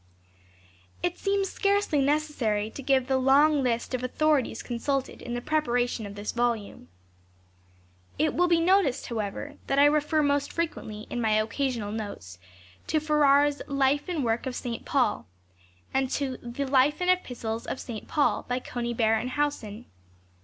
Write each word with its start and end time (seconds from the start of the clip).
It 1.03 1.19
seems 1.19 1.49
scarcely 1.51 2.01
necessary 2.01 2.71
to 2.71 2.81
give 2.81 3.05
the 3.05 3.19
long 3.19 3.61
list 3.61 3.93
of 3.93 4.03
authorities 4.03 4.63
consulted 4.63 5.21
in 5.21 5.35
the 5.35 5.41
preparation 5.43 6.07
of 6.07 6.15
this 6.15 6.31
volume. 6.31 6.87
It 8.17 8.33
will 8.33 8.47
be 8.47 8.59
noticed, 8.59 9.05
however, 9.09 9.57
that 9.67 9.77
I 9.77 9.85
refer 9.85 10.23
most 10.23 10.51
frequently 10.51 11.05
in 11.11 11.21
my 11.21 11.33
occasional 11.33 11.91
notes 11.91 12.39
to 12.87 12.99
Farrar's" 12.99 13.61
Life 13.83 14.09
and 14.09 14.23
Work 14.25 14.47
of 14.47 14.55
St. 14.55 14.85
Paul," 14.85 15.27
and 15.93 16.09
to 16.09 16.37
"The 16.37 16.65
Life 16.65 16.99
and 16.99 17.09
Epistles 17.11 17.67
of 17.67 17.79
St. 17.79 18.07
Paul" 18.07 18.45
by 18.49 18.59
Conybearc 18.59 19.21
and 19.21 19.29
Howson. 19.29 19.85